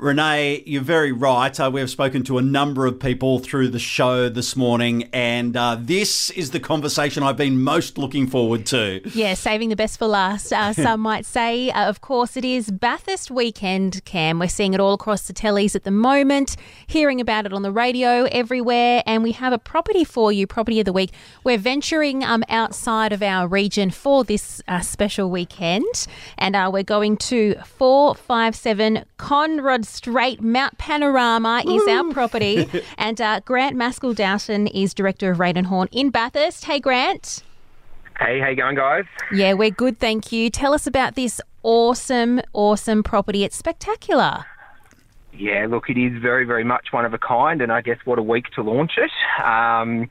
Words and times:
Renee, 0.00 0.62
you're 0.64 0.80
very 0.82 1.12
right. 1.12 1.60
Uh, 1.60 1.70
we 1.70 1.80
have 1.80 1.90
spoken 1.90 2.22
to 2.24 2.38
a 2.38 2.42
number 2.42 2.86
of 2.86 2.98
people 2.98 3.38
through 3.38 3.68
the 3.68 3.78
show 3.78 4.30
this 4.30 4.56
morning, 4.56 5.10
and 5.12 5.54
uh, 5.54 5.76
this 5.78 6.30
is 6.30 6.52
the 6.52 6.60
conversation 6.60 7.22
I've 7.22 7.36
been 7.36 7.60
most 7.60 7.98
looking 7.98 8.26
forward 8.26 8.64
to. 8.66 9.02
Yeah, 9.12 9.34
saving 9.34 9.68
the 9.68 9.76
best 9.76 9.98
for 9.98 10.06
last, 10.06 10.54
uh, 10.54 10.72
some 10.72 11.00
might 11.00 11.26
say. 11.26 11.70
Uh, 11.70 11.86
of 11.86 12.00
course, 12.00 12.38
it 12.38 12.46
is 12.46 12.70
Bathurst 12.70 13.30
weekend, 13.30 14.02
Cam. 14.06 14.38
We're 14.38 14.48
seeing 14.48 14.72
it 14.72 14.80
all 14.80 14.94
across 14.94 15.26
the 15.26 15.34
tellies 15.34 15.76
at 15.76 15.84
the 15.84 15.90
moment, 15.90 16.56
hearing 16.86 17.20
about 17.20 17.44
it 17.44 17.52
on 17.52 17.60
the 17.60 17.72
radio 17.72 18.24
everywhere, 18.32 19.02
and 19.04 19.22
we 19.22 19.32
have 19.32 19.52
a 19.52 19.58
property 19.58 20.04
for 20.04 20.32
you, 20.32 20.46
Property 20.46 20.80
of 20.80 20.86
the 20.86 20.94
Week. 20.94 21.10
We're 21.44 21.58
venturing 21.58 22.24
um, 22.24 22.42
outside 22.48 23.12
of 23.12 23.22
our 23.22 23.46
region 23.46 23.90
for 23.90 24.24
this 24.24 24.62
uh, 24.66 24.80
special 24.80 25.30
weekend, 25.30 26.06
and 26.38 26.56
uh, 26.56 26.70
we're 26.72 26.84
going 26.84 27.18
to 27.18 27.54
457 27.76 29.04
Conrod 29.18 29.89
Straight, 29.90 30.40
Mount 30.40 30.78
Panorama 30.78 31.62
is 31.66 31.86
our 31.88 32.12
property. 32.12 32.68
and 32.98 33.20
uh, 33.20 33.40
Grant 33.44 33.76
Maskill 33.76 34.14
Dowton 34.14 34.68
is 34.68 34.94
Director 34.94 35.32
of 35.32 35.40
Raine 35.40 35.56
and 35.56 35.66
Horne 35.66 35.88
in 35.92 36.10
Bathurst. 36.10 36.64
Hey, 36.64 36.80
Grant. 36.80 37.42
Hey, 38.18 38.38
how 38.38 38.48
you 38.48 38.56
going, 38.56 38.76
guys? 38.76 39.04
Yeah, 39.32 39.54
we're 39.54 39.70
good, 39.70 39.98
thank 39.98 40.30
you. 40.30 40.50
Tell 40.50 40.74
us 40.74 40.86
about 40.86 41.14
this 41.14 41.40
awesome, 41.62 42.40
awesome 42.52 43.02
property. 43.02 43.44
It's 43.44 43.56
spectacular. 43.56 44.44
Yeah, 45.32 45.66
look, 45.68 45.88
it 45.88 45.96
is 45.96 46.20
very, 46.20 46.44
very 46.44 46.64
much 46.64 46.88
one 46.92 47.04
of 47.04 47.14
a 47.14 47.18
kind, 47.18 47.62
and 47.62 47.72
I 47.72 47.80
guess 47.80 47.98
what 48.04 48.18
a 48.18 48.22
week 48.22 48.50
to 48.56 48.62
launch 48.62 48.92
it. 48.98 49.10
Um, 49.42 50.10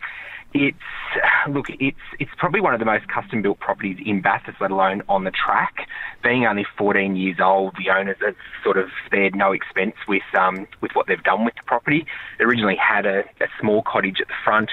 it's 0.53 0.77
look, 1.49 1.67
it's 1.69 1.97
it's 2.19 2.31
probably 2.37 2.61
one 2.61 2.73
of 2.73 2.79
the 2.79 2.85
most 2.85 3.07
custom 3.07 3.41
built 3.41 3.59
properties 3.59 3.97
in 4.05 4.21
Bathurst, 4.21 4.59
let 4.61 4.71
alone 4.71 5.01
on 5.09 5.23
the 5.23 5.31
track. 5.31 5.87
Being 6.23 6.45
only 6.45 6.65
14 6.77 7.15
years 7.15 7.37
old, 7.41 7.75
the 7.77 7.89
owners 7.91 8.17
have 8.25 8.35
sort 8.63 8.77
of 8.77 8.89
spared 9.05 9.35
no 9.35 9.51
expense 9.51 9.95
with 10.07 10.23
um, 10.37 10.67
with 10.81 10.91
what 10.93 11.07
they've 11.07 11.23
done 11.23 11.45
with 11.45 11.55
the 11.55 11.63
property. 11.65 12.05
They 12.37 12.45
originally 12.45 12.77
had 12.77 13.05
a, 13.05 13.19
a 13.41 13.47
small 13.59 13.83
cottage 13.83 14.17
at 14.21 14.27
the 14.27 14.39
front, 14.43 14.69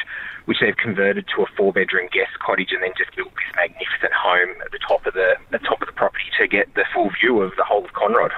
which 0.47 0.59
they've 0.61 0.77
converted 0.77 1.27
to 1.37 1.43
a 1.43 1.47
four 1.57 1.73
bedroom 1.73 2.09
guest 2.13 2.39
cottage, 2.41 2.73
and 2.73 2.83
then 2.83 2.93
just 2.97 3.15
built 3.17 3.33
this 3.35 3.55
magnificent 3.55 4.13
home 4.13 4.51
at 4.65 4.73
the 4.73 4.81
top 4.87 5.07
of 5.07 5.15
the, 5.15 5.37
the 5.51 5.59
top 5.59 5.81
of 5.81 5.87
the 5.87 5.93
property 5.95 6.25
to 6.39 6.49
get 6.49 6.75
the 6.75 6.85
full 6.93 7.11
view 7.21 7.43
of 7.43 7.53
the 7.57 7.65
whole 7.65 7.85
of 7.85 7.93
Conrod. 8.07 8.31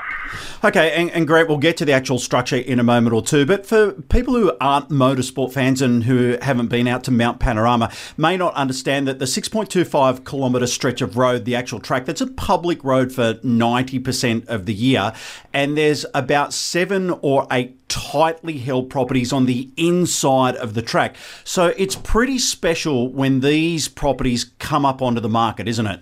Okay, 0.64 0.92
and, 0.92 1.10
and 1.10 1.26
great. 1.26 1.48
We'll 1.48 1.58
get 1.58 1.76
to 1.78 1.84
the 1.84 1.92
actual 1.92 2.18
structure 2.18 2.56
in 2.56 2.78
a 2.78 2.82
moment 2.82 3.14
or 3.14 3.22
two. 3.22 3.46
But 3.46 3.66
for 3.66 3.92
people 3.92 4.34
who 4.34 4.52
aren't 4.60 4.88
motorsport 4.88 5.52
fans 5.52 5.80
and 5.80 6.04
who 6.04 6.36
haven't 6.42 6.68
been 6.68 6.86
out 6.86 7.04
to 7.04 7.10
Mount 7.10 7.40
Panorama, 7.40 7.90
may 8.16 8.36
not 8.36 8.54
understand 8.54 9.06
that 9.08 9.18
the 9.18 9.24
6.25 9.24 10.24
kilometre 10.24 10.66
stretch 10.66 11.00
of 11.00 11.16
road, 11.16 11.44
the 11.44 11.54
actual 11.54 11.80
track, 11.80 12.04
that's 12.04 12.20
a 12.20 12.26
public 12.26 12.82
road 12.84 13.12
for 13.12 13.34
90% 13.34 14.46
of 14.48 14.66
the 14.66 14.74
year, 14.74 15.12
and 15.52 15.76
there's 15.76 16.04
about 16.14 16.52
seven 16.52 17.10
or 17.22 17.46
eight 17.50 17.88
tightly 17.88 18.58
held 18.58 18.90
properties 18.90 19.32
on 19.32 19.46
the 19.46 19.70
inside 19.76 20.56
of 20.56 20.74
the 20.74 20.82
track. 20.82 21.16
So 21.44 21.72
it's 21.78 21.96
pretty 21.96 22.38
special 22.38 23.10
when 23.10 23.40
these 23.40 23.88
properties 23.88 24.44
come 24.58 24.84
up 24.84 25.00
onto 25.00 25.20
the 25.20 25.28
market, 25.28 25.68
isn't 25.68 25.86
it? 25.86 26.00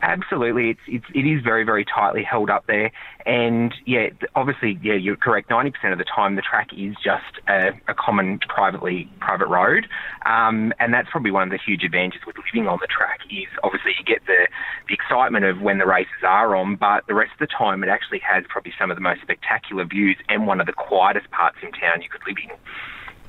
Absolutely, 0.00 0.70
it's, 0.70 0.80
it's 0.86 1.04
it 1.12 1.26
is 1.26 1.42
very 1.42 1.64
very 1.64 1.84
tightly 1.84 2.22
held 2.22 2.50
up 2.50 2.66
there, 2.68 2.92
and 3.26 3.74
yeah, 3.84 4.08
obviously 4.36 4.78
yeah, 4.80 4.94
you're 4.94 5.16
correct. 5.16 5.50
Ninety 5.50 5.72
percent 5.72 5.92
of 5.92 5.98
the 5.98 6.04
time, 6.04 6.36
the 6.36 6.42
track 6.42 6.68
is 6.72 6.94
just 7.02 7.42
a, 7.48 7.70
a 7.88 7.94
common 7.94 8.38
privately 8.38 9.10
private 9.18 9.48
road, 9.48 9.88
um, 10.24 10.72
and 10.78 10.94
that's 10.94 11.08
probably 11.10 11.32
one 11.32 11.42
of 11.42 11.50
the 11.50 11.58
huge 11.58 11.82
advantages 11.82 12.22
with 12.26 12.36
living 12.36 12.68
on 12.68 12.78
the 12.80 12.86
track. 12.86 13.20
Is 13.28 13.48
obviously 13.64 13.92
you 13.98 14.04
get 14.04 14.24
the 14.26 14.46
the 14.86 14.94
excitement 14.94 15.44
of 15.44 15.60
when 15.60 15.78
the 15.78 15.86
races 15.86 16.22
are 16.22 16.54
on, 16.54 16.76
but 16.76 17.04
the 17.08 17.14
rest 17.14 17.32
of 17.32 17.40
the 17.40 17.52
time 17.52 17.82
it 17.82 17.88
actually 17.88 18.20
has 18.20 18.44
probably 18.48 18.72
some 18.78 18.92
of 18.92 18.96
the 18.96 19.02
most 19.02 19.22
spectacular 19.22 19.84
views 19.84 20.16
and 20.28 20.46
one 20.46 20.60
of 20.60 20.66
the 20.66 20.72
quietest 20.72 21.28
parts 21.32 21.56
in 21.60 21.72
town 21.72 22.02
you 22.02 22.08
could 22.08 22.22
live 22.26 22.36
in. 22.38 22.54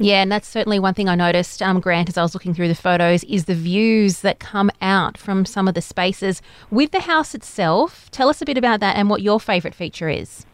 Yeah, 0.02 0.22
and 0.22 0.32
that's 0.32 0.48
certainly 0.48 0.80
one 0.80 0.94
thing 0.94 1.10
I 1.10 1.16
noticed, 1.16 1.62
um, 1.62 1.82
Grant, 1.82 2.08
as 2.08 2.18
I 2.18 2.22
was 2.22 2.34
looking 2.34 2.54
through 2.54 2.70
the 2.70 2.76
photos, 2.76 3.26
is 3.26 3.46
the 3.46 3.54
views 3.54 4.22
that 4.22 4.40
come 4.40 4.72
out 4.82 5.18
from 5.18 5.46
some 5.46 5.68
of 5.68 5.74
the 5.74 5.82
spaces. 5.82 6.42
With 6.72 6.92
the 6.92 7.02
house 7.02 7.36
itself, 7.36 8.10
tell 8.12 8.30
us 8.30 8.42
a 8.42 8.46
bit 8.46 8.58
about 8.58 8.80
that 8.80 8.96
and 8.96 9.10
what 9.10 9.22
your 9.22 9.42
favourite 9.42 9.76
feature 9.76 10.08
is. 10.08 10.46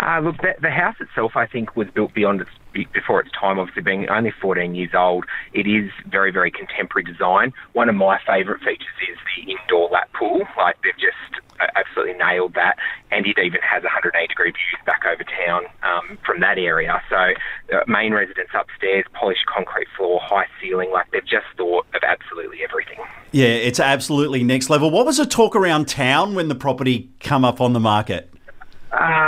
Uh, 0.00 0.20
look, 0.20 0.36
the, 0.38 0.54
the, 0.62 0.70
house 0.70 0.94
itself, 1.00 1.32
I 1.34 1.46
think, 1.46 1.74
was 1.74 1.88
built 1.92 2.14
beyond 2.14 2.40
its 2.40 2.50
before 2.92 3.20
its 3.20 3.30
time. 3.38 3.58
Obviously, 3.58 3.82
being 3.82 4.08
only 4.08 4.32
14 4.40 4.74
years 4.74 4.90
old, 4.94 5.24
it 5.52 5.66
is 5.66 5.90
very, 6.06 6.30
very 6.30 6.50
contemporary 6.50 7.04
design. 7.04 7.52
One 7.72 7.88
of 7.88 7.94
my 7.94 8.18
favourite 8.26 8.60
features 8.60 8.96
is 9.08 9.18
the 9.36 9.52
indoor 9.52 9.88
lap 9.90 10.10
pool. 10.12 10.42
Like 10.56 10.76
they've 10.82 10.92
just 10.94 11.44
uh, 11.60 11.66
absolutely 11.76 12.14
nailed 12.14 12.54
that, 12.54 12.76
and 13.10 13.26
it 13.26 13.38
even 13.38 13.60
has 13.62 13.82
180 13.82 14.26
degree 14.26 14.50
views 14.50 14.80
back 14.86 15.02
over 15.06 15.22
town 15.24 15.64
um, 15.82 16.18
from 16.26 16.40
that 16.40 16.58
area. 16.58 17.00
So, 17.08 17.16
uh, 17.16 17.84
main 17.86 18.12
residence 18.12 18.50
upstairs, 18.54 19.04
polished 19.12 19.46
concrete 19.46 19.88
floor, 19.96 20.20
high 20.20 20.46
ceiling. 20.60 20.90
Like 20.92 21.10
they've 21.12 21.22
just 21.22 21.46
thought 21.56 21.86
of 21.94 22.02
absolutely 22.02 22.58
everything. 22.68 22.98
Yeah, 23.30 23.46
it's 23.46 23.80
absolutely 23.80 24.42
next 24.42 24.70
level. 24.70 24.90
What 24.90 25.06
was 25.06 25.18
the 25.18 25.26
talk 25.26 25.54
around 25.54 25.86
town 25.88 26.34
when 26.34 26.48
the 26.48 26.54
property 26.54 27.10
come 27.20 27.44
up 27.44 27.60
on 27.60 27.72
the 27.72 27.80
market? 27.80 28.33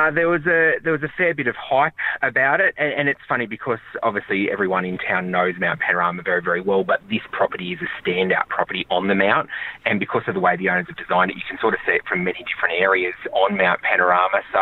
Uh, 0.07 0.11
there 0.11 0.29
was 0.29 0.43
a 0.47 0.75
there 0.85 0.93
was 0.93 1.03
a 1.03 1.13
fair 1.17 1.35
bit 1.35 1.47
of 1.47 1.57
hype 1.57 1.95
about 2.23 2.61
it, 2.61 2.75
and, 2.77 2.93
and, 2.93 3.09
it's 3.09 3.21
funny 3.29 3.47
because 3.47 3.79
obviously 4.03 4.51
everyone 4.51 4.85
in 4.85 4.99
town 4.99 5.31
knows 5.31 5.55
Mount 5.59 5.81
Panorama 5.81 6.23
very 6.23 6.43
very 6.43 6.61
well, 6.61 6.85
but 6.85 7.01
this 7.11 7.23
property 7.33 7.73
is 7.73 7.81
a 7.83 7.91
standout 8.03 8.49
property 8.49 8.87
on 8.91 9.09
the 9.09 9.15
Mount, 9.15 9.49
and 9.85 9.99
because 9.99 10.23
of 10.29 10.35
the 10.35 10.41
way 10.41 10.57
the 10.57 10.69
owners 10.69 10.87
have 10.87 10.97
designed 10.97 11.31
it, 11.31 11.37
you 11.37 11.43
can 11.49 11.59
sort 11.59 11.75
of 11.75 11.81
see 11.85 11.93
it 11.93 12.03
from 12.09 12.23
many 12.23 12.45
different 12.45 12.81
areas 12.81 13.15
on 13.33 13.57
Mount 13.57 13.81
Panorama. 13.83 14.43
So 14.53 14.61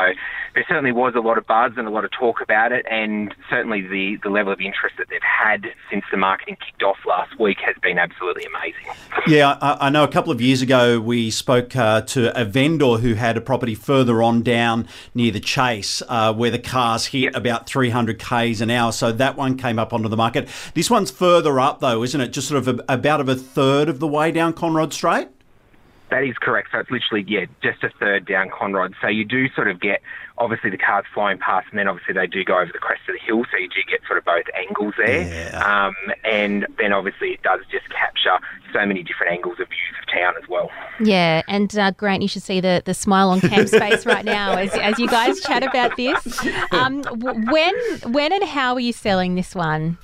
there 0.54 0.64
certainly 0.68 0.92
was 0.92 1.14
a 1.16 1.20
lot 1.20 1.36
of 1.36 1.46
buzz 1.46 1.72
and 1.76 1.86
a 1.86 1.90
lot 1.90 2.04
of 2.04 2.10
talk 2.12 2.40
about 2.40 2.72
it, 2.72 2.86
and 2.90 3.34
certainly 3.50 3.82
the 3.82 4.16
the 4.22 4.30
level 4.30 4.52
of 4.52 4.60
interest 4.60 4.96
that 4.98 5.08
they've 5.10 5.20
had 5.20 5.66
since 5.90 6.04
the 6.10 6.16
marketing 6.16 6.56
kicked 6.64 6.82
off 6.82 6.98
last 7.06 7.38
week 7.38 7.58
has 7.64 7.74
been 7.82 7.98
absolutely 7.98 8.44
amazing. 8.44 8.86
Yeah, 9.26 9.58
I, 9.60 9.88
I 9.88 9.90
know. 9.90 10.04
A 10.04 10.08
couple 10.08 10.32
of 10.32 10.40
years 10.40 10.62
ago, 10.62 11.00
we 11.00 11.30
spoke 11.30 11.74
uh, 11.76 12.02
to 12.02 12.40
a 12.40 12.44
vendor 12.44 12.96
who 12.96 13.14
had 13.14 13.36
a 13.36 13.40
property 13.40 13.74
further 13.74 14.22
on 14.22 14.42
down 14.42 14.86
near 15.14 15.32
the 15.34 15.40
Chase, 15.40 16.02
uh, 16.08 16.32
where 16.32 16.50
the 16.50 16.58
cars 16.58 17.06
hit 17.06 17.36
about 17.36 17.66
300 17.66 18.18
k's 18.18 18.62
an 18.62 18.70
hour. 18.70 18.92
So 18.92 19.12
that 19.12 19.36
one 19.36 19.58
came 19.58 19.78
up 19.78 19.92
onto 19.92 20.08
the 20.08 20.16
market. 20.16 20.48
This 20.72 20.88
one's 20.88 21.10
further 21.10 21.60
up, 21.60 21.80
though, 21.80 22.02
isn't 22.02 22.20
it? 22.20 22.28
Just 22.28 22.48
sort 22.48 22.66
of 22.66 22.80
a, 22.80 22.84
about 22.88 23.20
of 23.20 23.28
a 23.28 23.34
third 23.34 23.90
of 23.90 24.00
the 24.00 24.08
way 24.08 24.30
down 24.30 24.54
Conrod 24.54 24.94
Straight. 24.94 25.28
That 26.10 26.22
is 26.22 26.36
correct. 26.40 26.68
So 26.72 26.78
it's 26.78 26.90
literally, 26.90 27.24
yeah, 27.26 27.46
just 27.62 27.82
a 27.82 27.90
third 27.98 28.26
down 28.26 28.50
Conrod. 28.50 28.94
So 29.00 29.08
you 29.08 29.24
do 29.24 29.48
sort 29.54 29.68
of 29.68 29.80
get, 29.80 30.00
obviously, 30.38 30.70
the 30.70 30.78
cars 30.78 31.04
flying 31.12 31.38
past, 31.38 31.66
and 31.70 31.78
then 31.78 31.88
obviously 31.88 32.14
they 32.14 32.26
do 32.26 32.44
go 32.44 32.58
over 32.58 32.70
the 32.72 32.78
crest 32.78 33.02
of 33.08 33.14
the 33.14 33.20
hill, 33.20 33.44
so 33.50 33.56
you 33.56 33.68
do 33.68 33.80
get 33.90 34.00
sort 34.06 34.18
of 34.18 34.24
both 34.24 34.44
angles 34.54 34.94
there. 34.98 35.26
Yeah. 35.26 35.58
Um, 35.58 35.94
and 36.24 36.66
then 36.78 36.92
obviously 36.92 37.30
it 37.30 37.42
does 37.42 37.60
just 37.70 37.88
capture 37.88 38.38
so 38.72 38.84
many 38.84 39.02
different 39.02 39.32
angles 39.32 39.58
of 39.60 39.68
views 39.68 39.94
of 40.00 40.12
town 40.12 40.34
as 40.40 40.48
well. 40.48 40.70
Yeah, 41.00 41.42
and 41.48 41.76
uh, 41.76 41.92
Grant, 41.92 42.22
you 42.22 42.28
should 42.28 42.42
see 42.42 42.60
the, 42.60 42.82
the 42.84 42.94
smile 42.94 43.30
on 43.30 43.40
Cam's 43.40 43.70
face 43.76 44.04
right 44.04 44.24
now 44.24 44.52
as, 44.56 44.72
as 44.74 44.98
you 44.98 45.08
guys 45.08 45.40
chat 45.40 45.62
about 45.62 45.96
this. 45.96 46.14
Um, 46.70 47.02
when, 47.04 47.74
when 48.06 48.32
and 48.32 48.42
how 48.44 48.74
are 48.74 48.80
you 48.80 48.92
selling 48.92 49.34
this 49.36 49.54
one? 49.54 49.96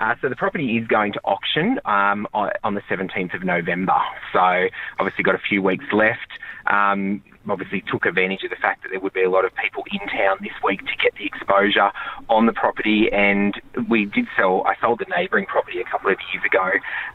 Uh, 0.00 0.14
so 0.22 0.28
the 0.28 0.36
property 0.36 0.78
is 0.78 0.86
going 0.86 1.12
to 1.12 1.20
auction 1.24 1.78
um, 1.84 2.26
on 2.34 2.74
the 2.74 2.80
17th 2.90 3.34
of 3.34 3.44
November. 3.44 4.00
So 4.32 4.66
obviously 4.98 5.22
got 5.22 5.34
a 5.34 5.44
few 5.46 5.62
weeks 5.62 5.84
left. 5.92 6.40
Um, 6.66 7.22
obviously 7.48 7.82
took 7.90 8.04
advantage 8.04 8.44
of 8.44 8.50
the 8.50 8.60
fact 8.60 8.82
that 8.82 8.90
there 8.90 9.00
would 9.00 9.12
be 9.12 9.22
a 9.22 9.30
lot 9.30 9.44
of 9.44 9.52
people 9.56 9.84
in 9.92 10.00
town 10.08 10.36
this 10.40 10.52
week 10.64 10.80
to 10.80 10.96
get 11.02 11.12
the 11.16 11.24
exposure 11.24 11.90
on 12.28 12.46
the 12.46 12.52
property. 12.52 13.08
And 13.12 13.54
we 13.88 14.06
did 14.06 14.26
sell, 14.36 14.64
I 14.66 14.74
sold 14.80 15.00
the 15.00 15.08
neighbouring 15.08 15.46
property 15.46 15.80
a 15.80 15.88
couple 15.88 16.10
of 16.10 16.18
years 16.32 16.44
ago 16.44 16.70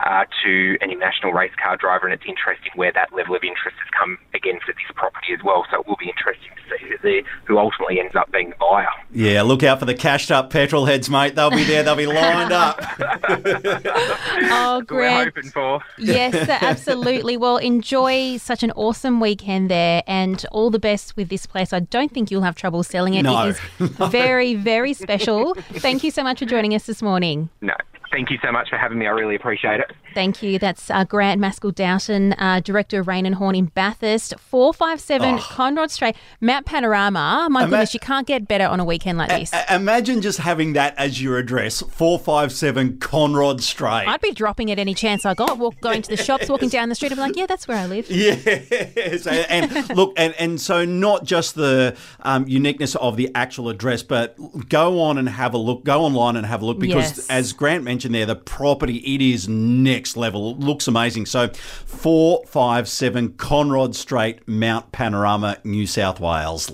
uh, 0.05 0.25
to 0.43 0.77
an 0.81 0.89
international 0.91 1.33
race 1.33 1.53
car 1.61 1.77
driver, 1.77 2.05
and 2.05 2.13
it's 2.13 2.25
interesting 2.27 2.71
where 2.75 2.91
that 2.93 3.13
level 3.13 3.35
of 3.35 3.43
interest 3.43 3.77
has 3.81 3.89
come 3.97 4.17
again 4.33 4.59
for 4.65 4.73
this 4.73 4.89
property 4.95 5.33
as 5.33 5.41
well. 5.43 5.65
So 5.71 5.81
it 5.81 5.87
will 5.87 5.99
be 5.99 6.09
interesting 6.09 6.53
to 6.53 6.64
see 7.01 7.21
who, 7.45 7.53
who 7.53 7.57
ultimately 7.59 7.99
ends 7.99 8.15
up 8.15 8.31
being 8.31 8.49
the 8.49 8.55
buyer. 8.59 8.87
Yeah, 9.11 9.41
look 9.43 9.63
out 9.63 9.79
for 9.79 9.85
the 9.85 9.93
cashed 9.93 10.31
up 10.31 10.49
petrol 10.49 10.85
heads, 10.85 11.09
mate. 11.09 11.35
They'll 11.35 11.51
be 11.51 11.63
there, 11.63 11.83
they'll 11.83 11.95
be 11.95 12.05
lined 12.05 12.51
up. 12.51 12.79
oh, 13.29 14.83
great. 14.85 15.11
We're 15.11 15.23
hoping 15.25 15.51
for. 15.51 15.81
Yes, 15.97 16.49
absolutely. 16.61 17.37
Well, 17.37 17.57
enjoy 17.57 18.37
such 18.37 18.63
an 18.63 18.71
awesome 18.71 19.19
weekend 19.19 19.69
there 19.69 20.03
and 20.07 20.45
all 20.51 20.69
the 20.69 20.79
best 20.79 21.15
with 21.15 21.29
this 21.29 21.45
place. 21.45 21.73
I 21.73 21.79
don't 21.79 22.11
think 22.11 22.31
you'll 22.31 22.41
have 22.41 22.55
trouble 22.55 22.83
selling 22.83 23.13
it. 23.13 23.23
No. 23.23 23.47
It 23.47 23.57
is 23.79 23.89
very, 24.09 24.55
very 24.55 24.93
special. 24.93 25.55
Thank 25.55 26.03
you 26.03 26.11
so 26.11 26.23
much 26.23 26.39
for 26.39 26.45
joining 26.45 26.73
us 26.73 26.85
this 26.85 27.01
morning. 27.01 27.49
No, 27.61 27.73
Thank 28.15 28.29
you 28.29 28.37
so 28.41 28.49
much 28.49 28.69
for 28.69 28.77
having 28.77 28.97
me. 28.97 29.07
I 29.07 29.09
really 29.09 29.35
appreciate 29.35 29.81
it. 29.81 29.91
Thank 30.15 30.41
you. 30.41 30.57
That's 30.57 30.89
uh, 30.89 31.03
Grant 31.03 31.39
Maskill 31.41 31.73
Dowton, 31.75 32.33
uh, 32.39 32.61
Director 32.61 33.01
of 33.01 33.07
Raine 33.07 33.25
and 33.25 33.35
Horne 33.35 33.53
in 33.55 33.65
Bathurst. 33.65 34.33
457 34.39 35.37
Conrod 35.39 35.91
Straight, 35.91 36.15
Mount 36.41 36.65
Panorama. 36.65 37.47
My 37.51 37.63
Ima- 37.63 37.69
goodness, 37.69 37.93
you 37.93 37.99
can't 37.99 38.25
get 38.25 38.47
better 38.47 38.65
on 38.65 38.79
a 38.79 38.85
weekend 38.85 39.17
like 39.17 39.29
this. 39.29 39.51
A- 39.53 39.75
imagine 39.75 40.21
just 40.21 40.39
having 40.39 40.73
that 40.73 40.97
as 40.97 41.21
your 41.21 41.37
address 41.37 41.81
457 41.81 42.97
Conrod 42.99 43.61
Straight. 43.61 44.07
I'd 44.07 44.21
be 44.21 44.31
dropping 44.31 44.69
it 44.69 44.79
any 44.79 44.93
chance 44.93 45.25
I 45.25 45.33
got, 45.33 45.57
walk, 45.57 45.79
going 45.81 46.01
to 46.03 46.09
the 46.09 46.17
shops, 46.23 46.47
walking 46.47 46.69
down 46.69 46.87
the 46.89 46.95
street. 46.95 47.11
I'm 47.11 47.17
like, 47.17 47.35
yeah, 47.35 47.45
that's 47.45 47.67
where 47.67 47.77
I 47.77 47.85
live. 47.85 48.09
Yes, 48.09 49.27
and, 49.27 49.75
and 49.75 49.89
look, 49.97 50.13
and, 50.15 50.33
and 50.39 50.61
so 50.61 50.85
not 50.85 51.25
just 51.25 51.55
the 51.55 51.95
um, 52.21 52.47
uniqueness 52.47 52.95
of 52.95 53.17
the 53.17 53.29
actual 53.35 53.67
address, 53.67 54.01
but 54.01 54.37
go 54.69 55.01
on 55.01 55.17
and 55.17 55.27
have 55.27 55.53
a 55.53 55.57
look. 55.57 55.83
Go 55.83 56.03
online 56.03 56.37
and 56.37 56.45
have 56.45 56.61
a 56.61 56.65
look 56.65 56.79
because, 56.79 57.17
Yes. 57.17 57.29
as 57.29 57.51
Grant 57.53 57.83
mentioned 57.83 58.15
there, 58.15 58.25
the 58.25 58.35
property 58.37 58.97
it 58.99 59.21
is 59.21 59.49
next 59.49 60.04
level. 60.15 60.51
It 60.51 60.59
looks 60.59 60.87
amazing. 60.87 61.25
So, 61.25 61.49
four 61.49 62.43
five 62.47 62.87
seven 62.87 63.29
Conrod 63.29 63.95
Straight, 63.95 64.47
Mount 64.47 64.91
Panorama, 64.91 65.57
New 65.63 65.87
South 65.87 66.19
Wales. 66.19 66.69